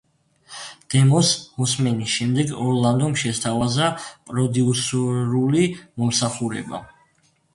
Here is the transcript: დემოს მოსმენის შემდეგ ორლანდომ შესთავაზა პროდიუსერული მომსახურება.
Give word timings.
დემოს 0.93 1.27
მოსმენის 1.57 2.13
შემდეგ 2.13 2.53
ორლანდომ 2.63 3.13
შესთავაზა 3.25 3.91
პროდიუსერული 4.31 5.63
მომსახურება. 6.05 6.81